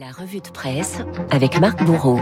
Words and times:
La 0.00 0.12
revue 0.12 0.40
de 0.40 0.48
presse 0.48 1.00
avec 1.30 1.60
Marc 1.60 1.84
Bourreau. 1.84 2.18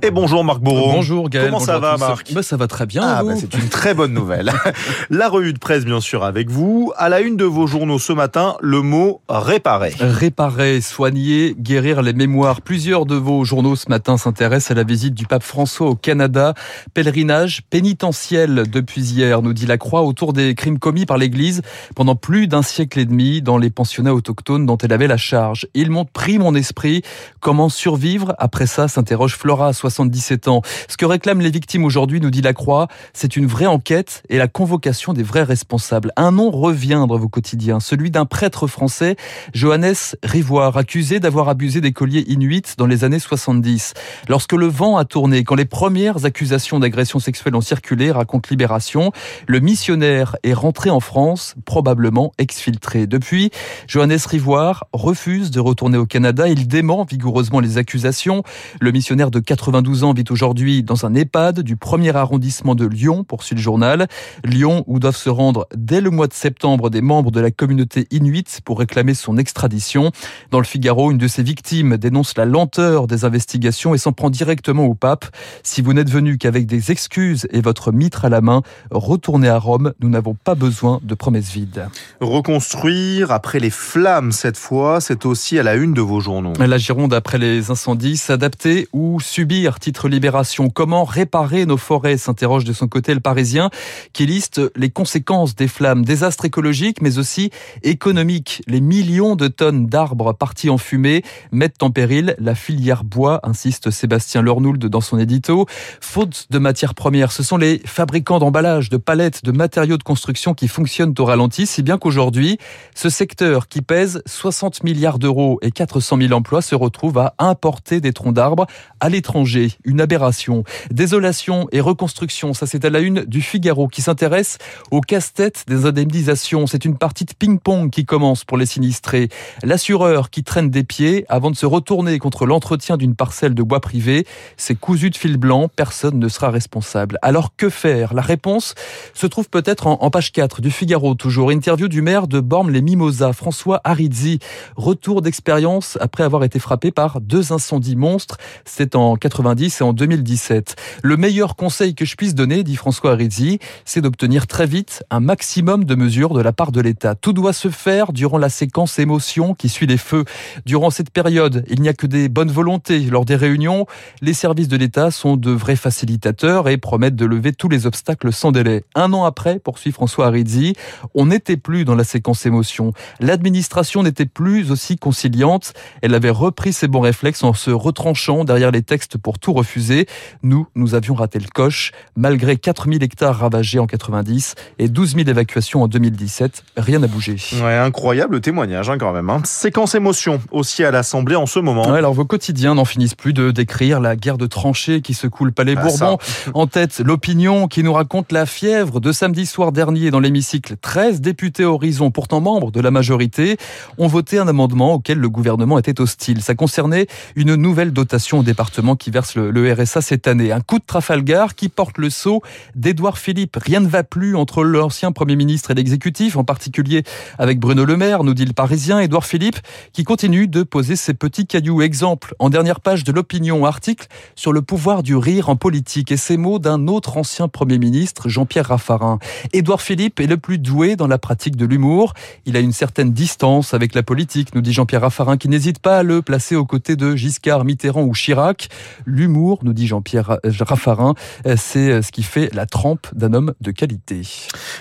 Et 0.00 0.10
bonjour 0.10 0.42
Marc 0.44 0.60
Bourreau. 0.60 0.92
Bonjour 0.92 1.28
Gaël. 1.28 1.46
Comment 1.46 1.60
ça 1.60 1.78
va 1.78 1.96
Marc 1.96 2.32
bah, 2.32 2.42
Ça 2.42 2.56
va 2.56 2.66
très 2.66 2.86
bien. 2.86 3.02
Ah, 3.04 3.22
bah, 3.22 3.34
c'est 3.36 3.52
une 3.54 3.68
très 3.68 3.94
bonne 3.94 4.12
nouvelle. 4.12 4.50
La 5.10 5.28
revue 5.28 5.52
de 5.52 5.58
presse 5.58 5.84
bien 5.84 6.00
sûr 6.00 6.24
avec 6.24 6.50
vous. 6.50 6.92
À 6.96 7.08
la 7.08 7.20
une 7.20 7.36
de 7.36 7.44
vos 7.44 7.66
journaux 7.66 7.98
ce 7.98 8.12
matin, 8.12 8.56
le 8.60 8.80
mot 8.82 9.20
réparer. 9.28 9.94
Réparer, 10.00 10.80
soigner, 10.80 11.54
guérir 11.58 12.02
les 12.02 12.12
mémoires. 12.12 12.62
Plusieurs 12.62 13.06
de 13.06 13.14
vos 13.14 13.44
journaux 13.44 13.76
ce 13.76 13.88
matin 13.88 14.16
s'intéressent 14.16 14.70
à 14.70 14.74
la 14.74 14.84
visite 14.84 15.14
du 15.14 15.26
pape 15.26 15.42
François 15.42 15.88
au 15.88 15.94
Canada. 15.94 16.54
Pèlerinage 16.94 17.62
pénitentiel 17.68 18.64
depuis 18.70 19.02
hier, 19.02 19.42
nous 19.42 19.52
dit 19.52 19.66
la 19.66 19.78
Croix, 19.78 20.02
autour 20.02 20.32
des 20.32 20.54
crimes 20.54 20.78
commis 20.78 21.06
par 21.06 21.18
l'Église 21.18 21.62
pendant 21.94 22.16
plus 22.16 22.48
d'un 22.48 22.62
siècle 22.62 22.98
et 22.98 23.04
demi 23.04 23.42
dans 23.42 23.58
les 23.58 23.70
pensionnats 23.70 24.14
autochtones 24.14 24.66
dont 24.66 24.78
elle 24.78 24.92
avait 24.92 25.06
la 25.06 25.16
charge. 25.16 25.66
Ils 25.74 25.90
m'ont 25.90 26.04
pris 26.04 26.38
mon 26.38 26.54
esprit. 26.54 27.02
Comment 27.40 27.68
survivre 27.68 28.34
après 28.38 28.66
ça 28.66 28.88
s'interroge 28.88 29.36
Flora, 29.36 29.72
77 29.92 30.48
ans. 30.48 30.62
Ce 30.88 30.96
que 30.96 31.06
réclament 31.06 31.40
les 31.40 31.50
victimes 31.50 31.84
aujourd'hui, 31.84 32.20
nous 32.20 32.30
dit 32.30 32.42
la 32.42 32.52
Croix, 32.52 32.88
c'est 33.12 33.36
une 33.36 33.46
vraie 33.46 33.66
enquête 33.66 34.22
et 34.28 34.38
la 34.38 34.48
convocation 34.48 35.12
des 35.12 35.22
vrais 35.22 35.44
responsables. 35.44 36.12
Un 36.16 36.32
nom 36.32 36.50
revient 36.50 37.06
dans 37.08 37.18
vos 37.18 37.28
quotidiens, 37.28 37.78
celui 37.78 38.10
d'un 38.10 38.24
prêtre 38.24 38.66
français, 38.66 39.16
Johannes 39.54 39.94
Rivoire, 40.22 40.76
accusé 40.76 41.20
d'avoir 41.20 41.48
abusé 41.48 41.80
des 41.80 41.92
colliers 41.92 42.24
inuits 42.28 42.62
dans 42.76 42.86
les 42.86 43.04
années 43.04 43.18
70. 43.18 43.94
Lorsque 44.28 44.52
le 44.52 44.66
vent 44.66 44.96
a 44.96 45.04
tourné, 45.04 45.44
quand 45.44 45.54
les 45.54 45.64
premières 45.64 46.24
accusations 46.24 46.80
d'agression 46.80 47.18
sexuelle 47.18 47.54
ont 47.54 47.60
circulé, 47.60 48.10
raconte 48.10 48.50
Libération, 48.50 49.12
le 49.46 49.60
missionnaire 49.60 50.36
est 50.42 50.54
rentré 50.54 50.90
en 50.90 51.00
France, 51.00 51.54
probablement 51.64 52.32
exfiltré. 52.38 53.06
Depuis, 53.06 53.50
Johannes 53.86 54.18
Rivoire 54.26 54.86
refuse 54.92 55.50
de 55.50 55.60
retourner 55.60 55.98
au 55.98 56.06
Canada. 56.06 56.48
Il 56.48 56.66
dément 56.66 57.04
vigoureusement 57.04 57.60
les 57.60 57.78
accusations. 57.78 58.42
Le 58.80 58.92
missionnaire 58.92 59.30
de 59.30 59.40
92 59.72 60.04
ans 60.04 60.12
vit 60.12 60.24
aujourd'hui 60.28 60.82
dans 60.82 61.06
un 61.06 61.14
EHPAD 61.14 61.60
du 61.60 61.76
premier 61.76 62.14
arrondissement 62.14 62.74
de 62.74 62.84
Lyon, 62.84 63.24
poursuit 63.24 63.56
le 63.56 63.62
journal. 63.62 64.06
Lyon 64.44 64.84
où 64.86 64.98
doivent 64.98 65.16
se 65.16 65.30
rendre 65.30 65.66
dès 65.74 66.02
le 66.02 66.10
mois 66.10 66.26
de 66.26 66.34
septembre 66.34 66.90
des 66.90 67.00
membres 67.00 67.30
de 67.30 67.40
la 67.40 67.50
communauté 67.50 68.06
inuite 68.10 68.60
pour 68.66 68.78
réclamer 68.80 69.14
son 69.14 69.38
extradition. 69.38 70.10
Dans 70.50 70.58
le 70.58 70.66
Figaro, 70.66 71.10
une 71.10 71.16
de 71.16 71.26
ses 71.26 71.42
victimes 71.42 71.96
dénonce 71.96 72.36
la 72.36 72.44
lenteur 72.44 73.06
des 73.06 73.24
investigations 73.24 73.94
et 73.94 73.98
s'en 73.98 74.12
prend 74.12 74.28
directement 74.28 74.84
au 74.84 74.94
pape. 74.94 75.24
Si 75.62 75.80
vous 75.80 75.94
n'êtes 75.94 76.10
venu 76.10 76.36
qu'avec 76.36 76.66
des 76.66 76.90
excuses 76.90 77.48
et 77.50 77.62
votre 77.62 77.92
mitre 77.92 78.26
à 78.26 78.28
la 78.28 78.42
main, 78.42 78.60
retournez 78.90 79.48
à 79.48 79.58
Rome. 79.58 79.94
Nous 80.00 80.10
n'avons 80.10 80.34
pas 80.34 80.54
besoin 80.54 81.00
de 81.02 81.14
promesses 81.14 81.50
vides. 81.50 81.88
Reconstruire 82.20 83.30
après 83.30 83.58
les 83.58 83.70
flammes 83.70 84.32
cette 84.32 84.58
fois, 84.58 85.00
c'est 85.00 85.24
aussi 85.24 85.58
à 85.58 85.62
la 85.62 85.76
une 85.76 85.94
de 85.94 86.02
vos 86.02 86.20
journaux. 86.20 86.52
La 86.58 86.76
Gironde 86.76 87.14
après 87.14 87.38
les 87.38 87.70
incendies, 87.70 88.18
s'adapter 88.18 88.86
ou 88.92 89.18
subir, 89.18 89.61
titre 89.70 90.08
Libération. 90.08 90.70
Comment 90.70 91.04
réparer 91.04 91.66
nos 91.66 91.76
forêts 91.76 92.16
s'interroge 92.16 92.64
de 92.64 92.72
son 92.72 92.88
côté 92.88 93.14
le 93.14 93.20
Parisien 93.20 93.70
qui 94.12 94.26
liste 94.26 94.60
les 94.74 94.90
conséquences 94.90 95.54
des 95.54 95.68
flammes, 95.68 96.04
désastres 96.04 96.44
écologiques 96.44 97.00
mais 97.00 97.18
aussi 97.18 97.50
économiques. 97.82 98.62
Les 98.66 98.80
millions 98.80 99.36
de 99.36 99.48
tonnes 99.48 99.86
d'arbres 99.86 100.32
partis 100.32 100.68
en 100.68 100.78
fumée 100.78 101.22
mettent 101.52 101.82
en 101.82 101.90
péril 101.90 102.34
la 102.38 102.54
filière 102.54 103.04
bois, 103.04 103.40
insiste 103.44 103.90
Sébastien 103.90 104.42
Lornould 104.42 104.84
dans 104.84 105.00
son 105.00 105.18
édito. 105.18 105.66
Faute 106.00 106.46
de 106.50 106.58
matières 106.58 106.94
premières, 106.94 107.30
ce 107.30 107.42
sont 107.42 107.56
les 107.56 107.80
fabricants 107.84 108.40
d'emballages, 108.40 108.90
de 108.90 108.96
palettes, 108.96 109.44
de 109.44 109.52
matériaux 109.52 109.96
de 109.96 110.02
construction 110.02 110.54
qui 110.54 110.66
fonctionnent 110.66 111.14
au 111.18 111.24
ralenti, 111.24 111.66
si 111.66 111.82
bien 111.82 111.98
qu'aujourd'hui, 111.98 112.58
ce 112.94 113.08
secteur 113.08 113.68
qui 113.68 113.80
pèse 113.82 114.22
60 114.26 114.82
milliards 114.82 115.20
d'euros 115.20 115.58
et 115.62 115.70
400 115.70 116.18
000 116.18 116.32
emplois 116.32 116.62
se 116.62 116.74
retrouve 116.74 117.18
à 117.18 117.34
importer 117.38 118.00
des 118.00 118.12
troncs 118.12 118.34
d'arbres 118.34 118.66
à 119.00 119.08
l'étranger. 119.08 119.51
Une 119.84 120.00
aberration. 120.00 120.64
Désolation 120.90 121.68
et 121.72 121.80
reconstruction, 121.80 122.54
ça 122.54 122.66
c'est 122.66 122.84
à 122.84 122.90
la 122.90 123.00
une 123.00 123.24
du 123.24 123.42
Figaro 123.42 123.88
qui 123.88 124.02
s'intéresse 124.02 124.58
au 124.90 125.00
casse-tête 125.00 125.64
des 125.66 125.86
indemnisations. 125.86 126.66
C'est 126.66 126.84
une 126.84 126.96
partie 126.96 127.24
de 127.24 127.32
ping-pong 127.38 127.90
qui 127.90 128.04
commence 128.04 128.44
pour 128.44 128.56
les 128.56 128.66
sinistrés. 128.66 129.28
L'assureur 129.62 130.30
qui 130.30 130.42
traîne 130.42 130.70
des 130.70 130.84
pieds 130.84 131.24
avant 131.28 131.50
de 131.50 131.56
se 131.56 131.66
retourner 131.66 132.18
contre 132.18 132.46
l'entretien 132.46 132.96
d'une 132.96 133.14
parcelle 133.14 133.54
de 133.54 133.62
bois 133.62 133.80
privé. 133.80 134.26
C'est 134.56 134.74
cousu 134.74 135.10
de 135.10 135.16
fil 135.16 135.36
blanc, 135.36 135.68
personne 135.74 136.18
ne 136.18 136.28
sera 136.28 136.50
responsable. 136.50 137.18
Alors 137.22 137.54
que 137.56 137.68
faire? 137.68 138.14
La 138.14 138.22
réponse 138.22 138.74
se 139.14 139.26
trouve 139.26 139.48
peut-être 139.48 139.86
en, 139.86 140.10
page 140.10 140.32
4 140.32 140.60
du 140.60 140.70
Figaro 140.70 141.14
toujours. 141.14 141.50
Interview 141.50 141.88
du 141.88 142.02
maire 142.02 142.26
de 142.26 142.40
Bormes-les-Mimosas, 142.40 143.32
François 143.32 143.80
Arizzi. 143.84 144.38
Retour 144.76 145.22
d'expérience 145.22 145.98
après 146.00 146.24
avoir 146.24 146.44
été 146.44 146.58
frappé 146.58 146.90
par 146.90 147.20
deux 147.20 147.52
incendies 147.52 147.96
monstres. 147.96 148.38
C'est 148.64 148.96
en 148.96 149.16
90 149.42 149.80
et 149.80 149.84
en 149.84 149.92
2017. 149.92 150.76
Le 151.02 151.16
meilleur 151.16 151.56
conseil 151.56 151.96
que 151.96 152.04
je 152.04 152.14
puisse 152.14 152.34
donner, 152.34 152.62
dit 152.62 152.76
François 152.76 153.12
Arizzi, 153.12 153.58
c'est 153.84 154.00
d'obtenir 154.00 154.46
très 154.46 154.66
vite 154.66 155.02
un 155.10 155.18
maximum 155.18 155.84
de 155.84 155.96
mesures 155.96 156.32
de 156.32 156.40
la 156.40 156.52
part 156.52 156.70
de 156.70 156.80
l'État. 156.80 157.16
Tout 157.16 157.32
doit 157.32 157.52
se 157.52 157.68
faire 157.68 158.12
durant 158.12 158.38
la 158.38 158.48
séquence 158.48 159.00
émotion 159.00 159.54
qui 159.54 159.68
suit 159.68 159.86
les 159.86 159.96
feux. 159.96 160.24
Durant 160.64 160.90
cette 160.90 161.10
période, 161.10 161.64
il 161.68 161.82
n'y 161.82 161.88
a 161.88 161.92
que 161.92 162.06
des 162.06 162.28
bonnes 162.28 162.52
volontés. 162.52 163.00
Lors 163.00 163.24
des 163.24 163.34
réunions, 163.34 163.86
les 164.20 164.32
services 164.32 164.68
de 164.68 164.76
l'État 164.76 165.10
sont 165.10 165.36
de 165.36 165.50
vrais 165.50 165.74
facilitateurs 165.74 166.68
et 166.68 166.76
promettent 166.76 167.16
de 167.16 167.26
lever 167.26 167.52
tous 167.52 167.68
les 167.68 167.86
obstacles 167.86 168.32
sans 168.32 168.52
délai. 168.52 168.84
Un 168.94 169.12
an 169.12 169.24
après, 169.24 169.58
poursuit 169.58 169.90
François 169.90 170.26
Arizzi, 170.26 170.74
on 171.14 171.26
n'était 171.26 171.56
plus 171.56 171.84
dans 171.84 171.96
la 171.96 172.04
séquence 172.04 172.46
émotion. 172.46 172.92
L'administration 173.18 174.04
n'était 174.04 174.26
plus 174.26 174.70
aussi 174.70 174.96
conciliante. 174.96 175.72
Elle 176.00 176.14
avait 176.14 176.30
repris 176.30 176.72
ses 176.72 176.86
bons 176.86 177.00
réflexes 177.00 177.42
en 177.42 177.54
se 177.54 177.72
retranchant 177.72 178.44
derrière 178.44 178.70
les 178.70 178.82
textes 178.82 179.18
pour 179.18 179.31
tout 179.38 179.52
refuser. 179.52 180.06
Nous, 180.42 180.66
nous 180.74 180.94
avions 180.94 181.14
raté 181.14 181.38
le 181.38 181.48
coche. 181.52 181.92
Malgré 182.16 182.56
4000 182.56 183.02
hectares 183.02 183.38
ravagés 183.38 183.78
en 183.78 183.86
90 183.86 184.54
et 184.78 184.88
12 184.88 185.14
000 185.16 185.28
évacuations 185.28 185.82
en 185.82 185.88
2017, 185.88 186.64
rien 186.76 186.98
n'a 186.98 187.06
bougé. 187.06 187.36
Ouais, 187.62 187.76
incroyable 187.76 188.40
témoignage 188.40 188.90
hein, 188.90 188.98
quand 188.98 189.12
même. 189.12 189.30
Hein. 189.30 189.42
Séquence 189.44 189.94
émotion 189.94 190.40
aussi 190.50 190.84
à 190.84 190.90
l'Assemblée 190.90 191.36
en 191.36 191.46
ce 191.46 191.58
moment. 191.58 191.90
Ouais, 191.90 191.98
alors 191.98 192.14
vos 192.14 192.24
quotidiens 192.24 192.74
n'en 192.74 192.84
finissent 192.84 193.14
plus 193.14 193.32
de 193.32 193.50
décrire 193.50 194.00
la 194.00 194.16
guerre 194.16 194.38
de 194.38 194.46
tranchées 194.46 195.00
qui 195.00 195.14
secoue 195.14 195.44
le 195.44 195.52
Palais 195.52 195.74
ah, 195.76 195.82
Bourbon. 195.82 196.18
En 196.54 196.66
tête, 196.66 197.00
l'opinion 197.04 197.68
qui 197.68 197.82
nous 197.82 197.92
raconte 197.92 198.32
la 198.32 198.46
fièvre 198.46 199.00
de 199.00 199.12
samedi 199.12 199.46
soir 199.46 199.72
dernier 199.72 200.10
dans 200.10 200.20
l'hémicycle. 200.20 200.76
13 200.80 201.20
députés 201.20 201.64
Horizon, 201.64 202.10
pourtant 202.10 202.40
membres 202.40 202.70
de 202.70 202.80
la 202.80 202.90
majorité, 202.90 203.56
ont 203.98 204.06
voté 204.06 204.38
un 204.38 204.48
amendement 204.48 204.94
auquel 204.94 205.18
le 205.18 205.28
gouvernement 205.28 205.78
était 205.78 206.00
hostile. 206.00 206.42
Ça 206.42 206.54
concernait 206.54 207.06
une 207.36 207.54
nouvelle 207.54 207.92
dotation 207.92 208.40
au 208.40 208.42
département 208.42 208.96
qui 208.96 209.10
verse 209.10 209.21
le, 209.36 209.50
le 209.50 209.72
RSA 209.72 210.00
cette 210.00 210.26
année. 210.26 210.52
Un 210.52 210.60
coup 210.60 210.78
de 210.78 210.84
Trafalgar 210.84 211.54
qui 211.54 211.68
porte 211.68 211.98
le 211.98 212.10
sceau 212.10 212.42
d'Édouard 212.74 213.18
Philippe. 213.18 213.56
Rien 213.56 213.80
ne 213.80 213.88
va 213.88 214.04
plus 214.04 214.36
entre 214.36 214.62
l'ancien 214.64 215.12
Premier 215.12 215.36
ministre 215.36 215.70
et 215.70 215.74
l'exécutif, 215.74 216.36
en 216.36 216.44
particulier 216.44 217.02
avec 217.38 217.58
Bruno 217.58 217.84
Le 217.84 217.96
Maire, 217.96 218.24
nous 218.24 218.34
dit 218.34 218.44
le 218.44 218.52
Parisien. 218.52 219.00
Édouard 219.00 219.24
Philippe 219.24 219.58
qui 219.92 220.04
continue 220.04 220.48
de 220.48 220.62
poser 220.62 220.96
ses 220.96 221.14
petits 221.14 221.46
cailloux. 221.46 221.82
Exemple, 221.82 222.34
en 222.38 222.50
dernière 222.50 222.80
page 222.80 223.04
de 223.04 223.12
l'opinion, 223.12 223.64
article 223.64 224.06
sur 224.36 224.52
le 224.52 224.62
pouvoir 224.62 225.02
du 225.02 225.16
rire 225.16 225.48
en 225.48 225.56
politique 225.56 226.12
et 226.12 226.16
ces 226.16 226.36
mots 226.36 226.58
d'un 226.58 226.86
autre 226.88 227.16
ancien 227.16 227.48
Premier 227.48 227.78
ministre, 227.78 228.28
Jean-Pierre 228.28 228.66
Raffarin. 228.66 229.18
Édouard 229.52 229.82
Philippe 229.82 230.20
est 230.20 230.26
le 230.26 230.36
plus 230.36 230.58
doué 230.58 230.96
dans 230.96 231.06
la 231.06 231.18
pratique 231.18 231.56
de 231.56 231.66
l'humour. 231.66 232.14
Il 232.46 232.56
a 232.56 232.60
une 232.60 232.72
certaine 232.72 233.12
distance 233.12 233.74
avec 233.74 233.94
la 233.94 234.02
politique, 234.02 234.54
nous 234.54 234.60
dit 234.60 234.72
Jean-Pierre 234.72 235.02
Raffarin, 235.02 235.36
qui 235.36 235.48
n'hésite 235.48 235.78
pas 235.78 235.98
à 235.98 236.02
le 236.02 236.22
placer 236.22 236.56
aux 236.56 236.64
côtés 236.64 236.96
de 236.96 237.16
Giscard, 237.16 237.64
Mitterrand 237.64 238.02
ou 238.02 238.12
Chirac. 238.12 238.68
L'humour, 239.12 239.58
nous 239.62 239.74
dit 239.74 239.86
Jean-Pierre 239.86 240.38
Raffarin, 240.60 241.14
c'est 241.56 242.00
ce 242.00 242.10
qui 242.10 242.22
fait 242.22 242.48
la 242.54 242.64
trempe 242.64 243.06
d'un 243.14 243.34
homme 243.34 243.52
de 243.60 243.70
qualité. 243.70 244.22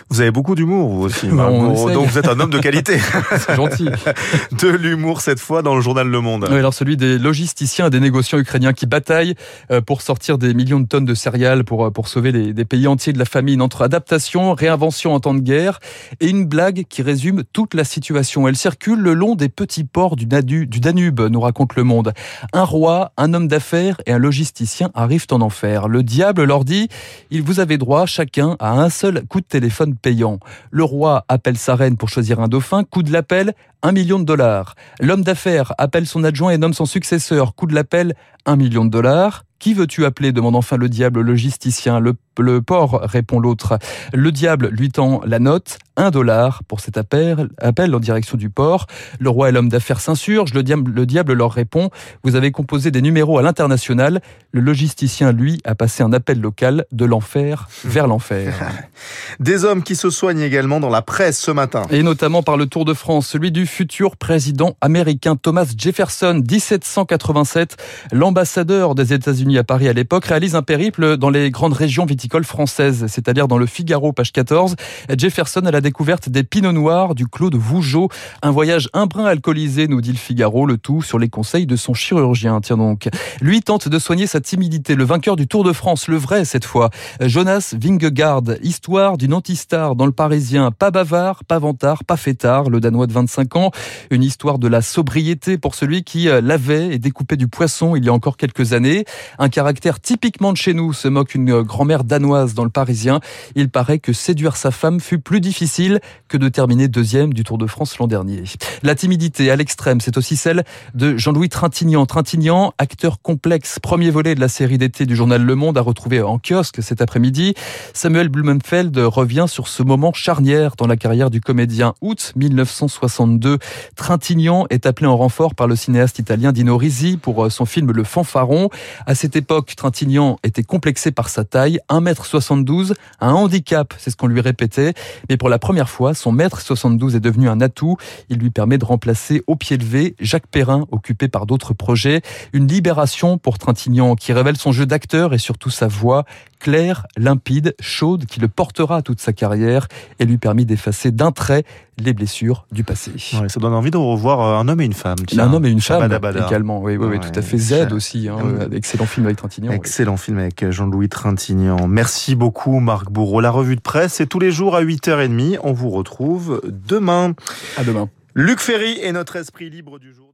Vous 0.10 0.22
avez 0.22 0.32
beaucoup 0.32 0.56
d'humour, 0.56 0.90
vous 0.90 1.04
aussi. 1.04 1.28
donc 1.28 2.08
vous 2.08 2.18
êtes 2.18 2.28
un 2.28 2.40
homme 2.40 2.50
de 2.50 2.60
qualité. 2.60 2.98
c'est 3.38 3.56
gentil. 3.56 3.90
De 4.62 4.70
l'humour 4.70 5.22
cette 5.22 5.40
fois 5.40 5.62
dans 5.62 5.76
le 5.76 5.82
journal 5.82 6.08
Le 6.08 6.22
Monde. 6.22 6.48
Oui, 6.50 6.58
alors 6.58 6.74
celui 6.74 6.98
des 6.98 7.18
logisticiens 7.18 7.88
et 7.88 7.90
des 7.90 8.00
négociants 8.00 8.38
ukrainiens 8.38 8.74
qui 8.74 8.86
bataillent 8.86 9.36
euh, 9.72 9.82
pour 9.82 10.02
sortir 10.02 10.38
des 10.38 10.54
millions 10.54 10.80
de 10.80 10.88
tonnes 10.88 11.06
de 11.06 11.14
céréales 11.14 11.64
pour, 11.64 11.86
euh, 11.86 11.92
pour 11.92 12.08
sauver 12.08 12.32
les, 12.32 12.54
des 12.54 12.66
pays 12.66 12.88
entiers 12.88 13.14
de 13.14 13.20
la 13.20 13.26
famine 13.26 13.62
entre 13.62 13.82
adaptation, 13.82 14.54
réinvention 14.54 15.14
en 15.14 15.20
temps 15.20 15.34
de 15.34 15.40
guerre 15.40 15.80
et 16.20 16.30
une 16.30 16.46
blague 16.46 16.86
qui 16.90 17.02
résume 17.02 17.44
toute 17.54 17.74
la 17.74 17.84
situation. 17.84 18.48
Elle 18.48 18.56
circule 18.56 19.00
le 19.00 19.14
long 19.14 19.36
des 19.36 19.50
petits 19.50 19.84
ports 19.84 20.16
du, 20.16 20.26
du 20.26 20.80
Danube, 20.80 21.22
nous 21.22 21.42
raconte 21.42 21.76
Le 21.76 21.84
Monde. 21.84 22.14
Un 22.54 22.64
roi, 22.64 23.12
un 23.18 23.34
homme 23.34 23.48
d'affaires 23.48 23.98
et 24.06 24.14
un 24.14 24.20
logisticien 24.22 24.90
arrivent 24.94 25.28
en 25.32 25.42
enfer. 25.42 25.90
Le 25.90 26.04
diable 26.04 26.44
leur 26.44 26.64
dit, 26.64 26.88
il 27.30 27.42
vous 27.42 27.60
avez 27.60 27.78
droit 27.78 28.06
chacun 28.06 28.56
à 28.60 28.72
un 28.72 28.90
seul 28.90 29.26
coup 29.28 29.42
de 29.42 29.46
téléphone 29.46 29.96
payant. 29.96 30.40
Le 30.70 30.84
roi 30.84 31.26
appelle 31.28 31.58
sa 31.58 31.76
reine 31.76 31.98
pour 31.98 32.08
choisir 32.08 32.40
un 32.40 32.48
dauphin, 32.48 32.84
coup 32.84 33.04
de 33.04 33.12
l'appel, 33.12 33.54
un 33.84 33.92
million 33.92 34.20
de 34.20 34.24
dollars. 34.24 34.76
L'homme 35.00 35.24
d'affaires 35.24 35.74
appelle 35.78 36.08
son 36.08 36.24
adjoint 36.24 36.52
et 36.52 36.58
nomme 36.58 36.74
son 36.74 36.86
successeur, 36.86 37.56
coup 37.56 37.66
de 37.66 37.76
l'appel, 37.76 38.16
un 38.46 38.56
million 38.56 38.86
de 38.86 38.90
dollars. 38.90 39.44
Qui 39.60 39.74
veux-tu 39.76 40.06
appeler? 40.06 40.32
demande 40.32 40.56
enfin 40.56 40.78
le 40.78 40.90
diable 40.90 41.22
logisticien. 41.22 42.00
Le 42.00 42.14
le 42.42 42.62
port, 42.62 43.02
répond 43.04 43.40
l'autre. 43.40 43.80
Le 44.14 44.32
diable 44.32 44.70
lui 44.70 44.90
tend 44.90 45.22
la 45.26 45.40
note, 45.40 45.78
un 45.98 46.10
dollar 46.10 46.64
pour 46.68 46.80
cet 46.80 46.98
appel, 46.98 47.50
appel 47.60 47.94
en 47.94 48.00
direction 48.00 48.38
du 48.38 48.50
port. 48.50 48.88
Le 49.20 49.30
roi 49.30 49.50
et 49.50 49.52
l'homme 49.52 49.70
d'affaires 49.70 50.00
s'insurgent. 50.00 50.54
Le 50.54 50.64
diable, 50.64 50.92
le 50.92 51.06
diable 51.06 51.34
leur 51.34 51.52
répond 51.52 51.90
Vous 52.24 52.36
avez 52.36 52.52
composé 52.52 52.92
des 52.92 53.02
numéros 53.02 53.38
à 53.38 53.42
l'international. 53.42 54.22
Le 54.52 54.62
logisticien, 54.62 55.32
lui, 55.32 55.62
a 55.66 55.76
passé 55.76 56.04
un 56.04 56.14
appel 56.14 56.40
local 56.40 56.86
de 56.92 57.06
l'enfer 57.06 57.68
vers 57.84 58.08
l'enfer. 58.08 58.54
Des 59.40 59.66
hommes 59.66 59.84
qui 59.84 59.96
se 59.96 60.10
soignent 60.10 60.42
également 60.42 60.80
dans 60.80 60.90
la 60.90 61.02
presse 61.02 61.40
ce 61.40 61.52
matin. 61.52 61.84
Et 61.90 62.04
notamment 62.04 62.44
par 62.44 62.58
le 62.58 62.66
Tour 62.66 62.86
de 62.86 62.94
France, 62.94 63.28
celui 63.28 63.52
du 63.52 63.66
futur 63.66 64.16
président 64.18 64.78
américain 64.82 65.36
Thomas 65.36 65.72
Jefferson, 65.78 66.42
1787. 66.50 67.78
L'ambassadeur 68.12 68.96
des 68.96 69.14
États-Unis 69.14 69.58
à 69.58 69.64
Paris 69.64 69.90
à 69.90 69.94
l'époque 69.94 70.26
réalise 70.26 70.56
un 70.56 70.62
périple 70.62 71.18
dans 71.18 71.30
les 71.30 71.52
grandes 71.52 71.74
régions 71.74 72.06
viticoles 72.06 72.31
françaises, 72.40 73.06
c'est-à-dire 73.08 73.48
dans 73.48 73.58
le 73.58 73.66
Figaro, 73.66 74.14
page 74.14 74.32
14. 74.32 74.76
Jefferson 75.18 75.62
a 75.66 75.72
la 75.72 75.82
découverte 75.82 76.30
des 76.30 76.44
pinots 76.44 76.72
noirs 76.72 77.14
du 77.14 77.28
Clos 77.28 77.50
de 77.50 77.58
Vougeot. 77.58 78.10
Un 78.42 78.52
voyage 78.52 78.90
un 78.94 79.06
brin 79.06 79.26
alcoolisé, 79.26 79.88
nous 79.88 80.02
dit 80.02 80.12
le 80.12 80.18
Figaro, 80.18 80.66
le 80.66 80.78
tout 80.78 81.02
sur 81.02 81.20
les 81.20 81.30
conseils 81.30 81.66
de 81.66 81.76
son 81.76 81.94
chirurgien. 81.94 82.62
Tiens 82.62 82.78
donc. 82.78 83.10
Lui 83.42 83.62
tente 83.62 83.90
de 83.90 84.00
soigner 84.00 84.28
sa 84.28 84.40
timidité. 84.40 84.96
Le 84.96 85.04
vainqueur 85.04 85.36
du 85.36 85.48
Tour 85.48 85.64
de 85.64 85.74
France, 85.74 86.08
le 86.08 86.18
vrai 86.18 86.46
cette 86.46 86.66
fois. 86.66 86.90
Jonas 87.20 87.76
Vingegaard, 87.78 88.44
histoire 88.64 89.18
d'une 89.18 89.34
antistar 89.34 89.96
dans 89.96 90.06
le 90.06 90.12
Parisien. 90.12 90.72
Pas 90.72 90.92
bavard, 90.92 91.44
pas 91.44 91.60
vantard, 91.60 92.04
pas 92.06 92.18
fêtard, 92.18 92.70
le 92.70 92.80
Danois 92.80 93.08
de 93.08 93.14
25 93.14 93.56
ans. 93.58 93.72
Une 94.10 94.24
histoire 94.24 94.58
de 94.58 94.68
la 94.68 94.82
sobriété 94.82 95.58
pour 95.58 95.76
celui 95.76 96.04
qui 96.04 96.30
euh, 96.30 96.42
lavait 96.42 96.94
et 96.94 97.00
découpait 97.00 97.38
du 97.38 97.48
poisson 97.48 97.96
il 97.96 98.06
y 98.06 98.10
a 98.10 98.14
encore 98.14 98.38
quelques 98.38 98.74
années. 98.74 99.06
Un 99.38 99.50
caractère 99.50 100.00
typiquement 100.00 100.54
de 100.54 100.58
chez 100.58 100.74
nous, 100.74 100.94
se 100.94 101.08
moque 101.08 101.36
une 101.36 101.62
grand-mère 101.62 102.04
danoise 102.12 102.54
dans 102.56 102.66
le 102.66 102.70
Parisien. 102.70 103.22
Il 103.56 103.70
paraît 103.70 104.00
que 104.00 104.12
séduire 104.12 104.58
sa 104.58 104.70
femme 104.70 105.00
fut 105.00 105.18
plus 105.18 105.40
difficile 105.40 106.02
que 106.28 106.36
de 106.36 106.50
terminer 106.50 106.90
deuxième 106.90 107.34
du 107.34 107.46
Tour 107.46 107.58
de 107.58 107.68
France 107.68 107.98
l'an 108.00 108.08
dernier. 108.08 108.44
La 108.84 108.96
timidité 108.96 109.50
à 109.50 109.56
l'extrême, 109.56 110.02
c'est 110.02 110.18
aussi 110.18 110.36
celle 110.36 110.66
de 110.94 111.16
Jean-Louis 111.16 111.48
Trintignant. 111.48 112.06
Trintignant, 112.06 112.74
acteur 112.78 113.22
complexe, 113.22 113.80
premier 113.80 114.10
volet 114.10 114.36
de 114.36 114.42
la 114.42 114.50
série 114.50 114.78
d'été 114.78 115.06
du 115.06 115.16
journal 115.16 115.42
Le 115.42 115.56
Monde 115.56 115.78
à 115.78 115.82
retrouver 115.82 116.22
en 116.22 116.38
kiosque 116.38 116.84
cet 116.84 117.02
après-midi. 117.02 117.54
Samuel 117.94 118.28
Blumenfeld 118.28 118.98
revient 118.98 119.46
sur 119.48 119.70
ce 119.70 119.84
moment 119.84 120.12
charnière 120.12 120.76
dans 120.78 120.88
la 120.88 120.98
carrière 120.98 121.30
du 121.30 121.40
comédien. 121.40 121.94
Août 122.02 122.34
1962, 122.36 123.58
Trintignant 123.96 124.66
est 124.70 124.86
appelé 124.86 125.08
en 125.08 125.16
renfort 125.16 125.56
par 125.56 125.68
le 125.68 125.78
cinéaste 125.78 126.20
italien 126.20 126.52
Dino 126.52 126.76
Risi 126.76 127.16
pour 127.16 127.46
euh, 127.46 127.50
son 127.50 127.66
film 127.66 127.94
Le 127.94 128.04
Fanfaron. 128.04 128.70
À 129.06 129.16
cette 129.16 129.38
époque, 129.38 129.74
Trintignant 129.78 130.38
était 130.44 130.64
complexé 130.64 131.12
par 131.12 131.30
sa 131.30 131.44
taille, 131.44 131.80
1m72, 132.02 132.94
un 133.20 133.32
handicap, 133.32 133.94
c'est 133.98 134.10
ce 134.10 134.16
qu'on 134.16 134.28
lui 134.28 134.42
répétait. 134.42 134.94
Mais 135.30 135.38
pour 135.38 135.50
la 135.50 135.60
première 135.60 135.90
fois, 135.90 136.14
son 136.14 136.32
mètre 136.32 136.62
72 136.62 137.16
est 137.16 137.20
devenu 137.20 137.50
un 137.50 137.62
atout. 137.62 137.98
Il 138.30 138.38
lui 138.38 138.50
permet 138.50 138.78
de 138.78 138.86
remplacer 138.86 139.44
au 139.48 139.56
pied 139.56 139.78
levé 139.78 140.16
Jacques 140.20 140.48
Perrin, 140.48 140.86
occupé 140.92 141.28
par 141.28 141.46
d'autres 141.46 141.74
projets. 141.74 142.22
Une 142.54 142.68
libération 142.68 143.38
pour 143.38 143.58
Trintignant 143.58 144.16
qui 144.16 144.34
révèle 144.34 144.58
son 144.58 144.72
jeu 144.72 144.86
d'acteur 144.86 145.34
et 145.34 145.38
surtout 145.38 145.70
sa 145.70 145.88
voix 145.88 146.26
claire, 146.62 147.08
limpide, 147.18 147.76
chaude, 147.80 148.26
qui 148.26 148.40
le 148.40 148.48
portera 148.48 149.02
toute 149.02 149.20
sa 149.20 149.34
carrière 149.34 149.88
et 150.20 150.26
lui 150.26 150.38
permet 150.38 150.64
d'effacer 150.64 151.12
d'un 151.12 151.32
trait 151.32 151.64
les 151.98 152.14
blessures 152.14 152.66
du 152.72 152.84
passé. 152.84 153.12
ça 153.18 153.60
donne 153.60 153.74
envie 153.74 153.92
de 153.92 153.98
revoir 153.98 154.42
euh, 154.42 154.60
un 154.60 154.68
homme 154.68 154.82
et 154.82 154.86
une 154.86 154.94
femme. 154.94 155.18
un 155.38 155.54
homme 155.54 155.66
et 155.66 155.70
une 155.70 155.82
femme 155.82 156.12
également. 156.48 156.82
Oui, 156.82 156.98
oui, 156.98 157.08
oui, 157.12 157.20
tout 157.20 157.38
à 157.38 157.42
fait. 157.42 157.58
Z 157.58 157.92
aussi. 157.92 158.30
Hein, 158.30 158.70
excellent 158.72 159.06
film 159.06 159.26
avec 159.26 159.38
Trintignant. 159.38 159.72
Excellent 159.72 160.18
film 160.18 160.38
avec 160.38 160.70
Jean-Louis 160.70 161.10
Trintignant. 161.10 161.88
Merci 161.88 162.36
beaucoup 162.36 162.80
Marc 162.80 163.12
Bourreau. 163.12 163.42
La 163.42 163.52
revue 163.52 163.76
de 163.76 163.82
presse, 163.82 164.14
c'est 164.14 164.28
tous 164.28 164.40
les 164.40 164.52
jours 164.52 164.76
à 164.76 164.84
8h30. 164.84 165.60
On 165.64 165.74
vous 165.74 165.90
retrouve 165.90 166.62
demain. 166.66 167.34
À 167.78 167.84
demain. 167.84 168.10
Luc 168.36 168.60
Ferry 168.60 169.00
est 169.02 169.12
notre 169.12 169.36
esprit 169.36 169.70
libre 169.70 170.00
du 170.00 170.14
jour. 170.14 170.31